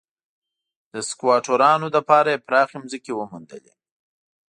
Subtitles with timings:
[0.93, 3.73] د سکواټورانو لپاره یې پراخې ځمکې وموندلې.